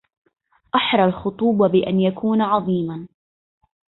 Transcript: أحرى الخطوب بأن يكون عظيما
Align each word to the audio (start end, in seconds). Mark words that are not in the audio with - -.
أحرى 0.75 1.05
الخطوب 1.05 1.63
بأن 1.63 2.01
يكون 2.01 2.41
عظيما 2.41 3.07